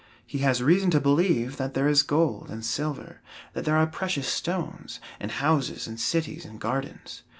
He 0.25 0.39
has 0.39 0.63
reason 0.63 0.89
to 0.89 0.99
believe 0.99 1.57
that 1.57 1.75
there 1.75 1.87
is 1.87 2.01
gold 2.01 2.49
and 2.49 2.65
silver, 2.65 3.21
that 3.53 3.65
there 3.65 3.77
are 3.77 3.85
precious 3.85 4.27
stones, 4.27 4.99
and 5.19 5.29
houses, 5.29 5.85
and 5.85 5.99
cities, 5.99 6.43
and 6.43 6.59
gardens. 6.59 7.21